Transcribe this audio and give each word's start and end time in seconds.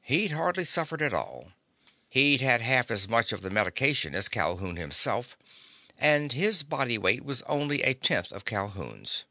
He'd 0.00 0.32
hardly 0.32 0.64
suffered 0.64 1.00
at 1.02 1.14
all. 1.14 1.52
He'd 2.08 2.40
had 2.40 2.62
half 2.62 2.90
as 2.90 3.06
much 3.06 3.30
of 3.30 3.42
the 3.42 3.48
medication 3.50 4.12
as 4.12 4.28
Calhoun 4.28 4.74
himself, 4.74 5.36
and 5.96 6.32
his 6.32 6.64
body 6.64 6.98
weight 6.98 7.24
was 7.24 7.42
only 7.42 7.80
a 7.84 7.94
tenth 7.94 8.32
of 8.32 8.44
Calhoun's. 8.44 9.24